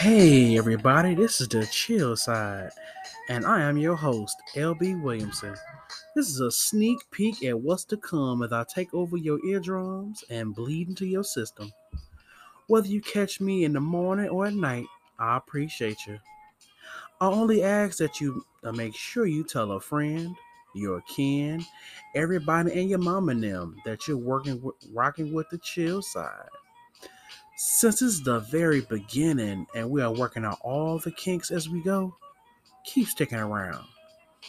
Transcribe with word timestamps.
Hey, 0.00 0.56
everybody, 0.56 1.14
this 1.14 1.42
is 1.42 1.48
the 1.48 1.58
Chyllcide, 1.58 2.70
and 3.28 3.44
I 3.44 3.60
am 3.60 3.76
your 3.76 3.96
host, 3.96 4.34
LB 4.54 5.02
Williamson. 5.02 5.54
This 6.16 6.26
is 6.30 6.40
a 6.40 6.50
sneak 6.50 7.00
peek 7.10 7.44
at 7.44 7.60
what's 7.60 7.84
to 7.84 7.98
come 7.98 8.42
as 8.42 8.50
I 8.50 8.64
take 8.64 8.94
over 8.94 9.18
your 9.18 9.44
eardrums 9.44 10.24
and 10.30 10.54
bleed 10.54 10.88
into 10.88 11.04
your 11.04 11.22
system. 11.22 11.70
Whether 12.68 12.88
you 12.88 13.02
catch 13.02 13.42
me 13.42 13.64
in 13.64 13.74
the 13.74 13.80
morning 13.80 14.30
or 14.30 14.46
at 14.46 14.54
night, 14.54 14.86
I 15.18 15.36
appreciate 15.36 15.98
you. 16.06 16.18
I 17.20 17.26
only 17.26 17.62
ask 17.62 17.98
that 17.98 18.22
you 18.22 18.42
uh, 18.64 18.72
make 18.72 18.94
sure 18.94 19.26
you 19.26 19.44
tell 19.44 19.72
a 19.72 19.80
friend, 19.80 20.34
your 20.74 21.02
kin, 21.14 21.62
everybody, 22.14 22.72
and 22.72 22.88
your 22.88 23.00
mom 23.00 23.28
and 23.28 23.44
them 23.44 23.76
that 23.84 24.08
you're 24.08 24.16
working, 24.16 24.62
with, 24.62 24.76
rocking 24.94 25.34
with 25.34 25.50
the 25.50 25.58
Chyllcide. 25.58 26.48
Since 27.62 28.00
it's 28.00 28.20
the 28.20 28.38
very 28.38 28.80
beginning 28.80 29.66
and 29.74 29.90
we 29.90 30.00
are 30.00 30.10
working 30.10 30.46
out 30.46 30.60
all 30.62 30.98
the 30.98 31.10
kinks 31.10 31.50
as 31.50 31.68
we 31.68 31.82
go, 31.82 32.16
keep 32.86 33.06
sticking 33.06 33.36
around. 33.36 33.84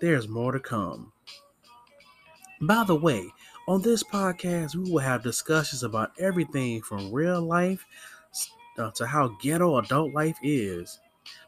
There's 0.00 0.28
more 0.28 0.52
to 0.52 0.60
come. 0.60 1.12
By 2.60 2.84
the 2.84 2.94
way, 2.94 3.26
on 3.66 3.82
this 3.82 4.04
podcast, 4.04 4.76
we 4.76 4.88
will 4.88 5.00
have 5.00 5.24
discussions 5.24 5.82
about 5.82 6.12
everything 6.20 6.80
from 6.80 7.10
real 7.10 7.42
life 7.42 7.84
uh, 8.78 8.92
to 8.92 9.04
how 9.04 9.36
ghetto 9.42 9.78
adult 9.78 10.14
life 10.14 10.38
is. 10.40 11.00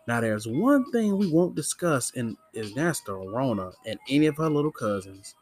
Now, 0.09 0.21
there's 0.21 0.49
one 0.49 0.91
thing 0.91 1.17
we 1.17 1.31
won't 1.31 1.55
discuss, 1.55 2.11
and 2.17 2.37
is 2.53 2.75
that's 2.75 3.01
the 3.03 3.15
Rona 3.15 3.71
and 3.87 4.01
any 4.11 4.27
of 4.27 4.39
her 4.39 4.51
little 4.51 4.73
cousins. 4.73 5.37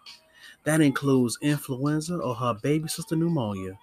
That 0.65 0.83
includes 0.83 1.39
influenza 1.41 2.17
or 2.17 2.35
her 2.35 2.53
baby 2.53 2.89
sister 2.89 3.17
pneumonia. 3.17 3.79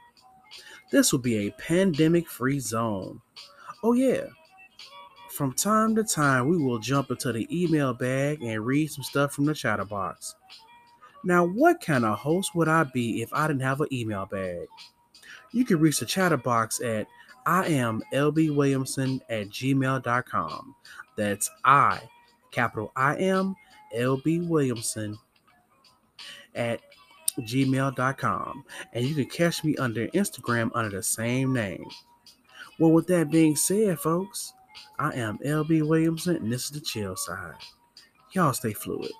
This 0.91 1.11
will 1.11 1.19
be 1.19 1.47
a 1.47 1.51
pandemic 1.51 2.27
free 2.27 2.59
zone. 2.59 3.21
Oh, 3.83 3.93
yeah. 3.93 4.25
From 5.29 5.53
time 5.53 5.95
to 5.95 6.03
time, 6.03 6.47
we 6.49 6.57
will 6.57 6.79
jump 6.79 7.11
into 7.11 7.31
the 7.31 7.47
email 7.51 7.93
bag 7.93 8.41
and 8.41 8.65
read 8.65 8.91
some 8.91 9.03
stuff 9.03 9.33
from 9.33 9.45
the 9.45 9.53
chatterbox. 9.53 10.35
Now, 11.23 11.45
what 11.45 11.81
kind 11.81 12.05
of 12.05 12.17
host 12.17 12.55
would 12.55 12.67
I 12.67 12.83
be 12.83 13.21
if 13.21 13.31
I 13.33 13.47
didn't 13.47 13.61
have 13.61 13.81
an 13.81 13.87
email 13.91 14.25
bag? 14.25 14.67
You 15.51 15.65
can 15.65 15.79
reach 15.79 15.99
the 15.99 16.05
chatterbox 16.05 16.81
at 16.81 17.07
I 17.45 17.65
am 17.67 18.01
LB 18.13 18.55
Williamson 18.55 19.21
at 19.29 19.49
gmail.com. 19.49 20.75
That's 21.15 21.49
I, 21.65 22.01
capital 22.51 22.91
I 22.95 23.15
am 23.17 23.55
LB 23.95 24.47
Williamson 24.47 25.17
at 26.55 26.81
gmail.com. 27.41 28.63
And 28.93 29.05
you 29.05 29.15
can 29.15 29.25
catch 29.25 29.63
me 29.63 29.75
under 29.77 30.07
Instagram 30.09 30.71
under 30.73 30.97
the 30.97 31.03
same 31.03 31.53
name. 31.53 31.85
Well, 32.79 32.91
with 32.91 33.07
that 33.07 33.29
being 33.31 33.55
said, 33.55 33.99
folks, 33.99 34.53
I 34.97 35.13
am 35.13 35.37
LB 35.39 35.87
Williamson, 35.87 36.37
and 36.37 36.51
this 36.51 36.65
is 36.65 36.71
the 36.71 36.79
Chyllcide. 36.79 37.55
Y'all 38.31 38.53
stay 38.53 38.73
fluid. 38.73 39.11